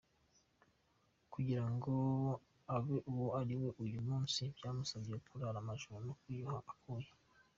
[1.33, 1.93] Kugira ngo
[2.75, 7.11] abe uwo ari we uyu munsi, byamusabye kurara amajoro no kwiyuha akuya.